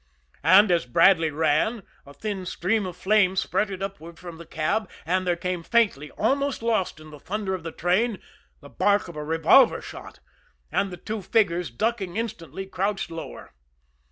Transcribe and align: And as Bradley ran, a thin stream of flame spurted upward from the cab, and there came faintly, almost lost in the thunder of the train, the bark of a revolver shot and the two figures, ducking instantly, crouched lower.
And 0.43 0.71
as 0.71 0.87
Bradley 0.87 1.29
ran, 1.29 1.83
a 2.07 2.13
thin 2.15 2.47
stream 2.47 2.87
of 2.87 2.97
flame 2.97 3.35
spurted 3.35 3.83
upward 3.83 4.17
from 4.17 4.39
the 4.39 4.47
cab, 4.47 4.89
and 5.05 5.27
there 5.27 5.35
came 5.35 5.61
faintly, 5.61 6.09
almost 6.17 6.63
lost 6.63 6.99
in 6.99 7.11
the 7.11 7.19
thunder 7.19 7.53
of 7.53 7.61
the 7.61 7.71
train, 7.71 8.17
the 8.61 8.69
bark 8.69 9.07
of 9.09 9.15
a 9.15 9.23
revolver 9.23 9.79
shot 9.79 10.19
and 10.71 10.89
the 10.89 10.97
two 10.97 11.21
figures, 11.21 11.69
ducking 11.69 12.17
instantly, 12.17 12.65
crouched 12.65 13.11
lower. 13.11 13.53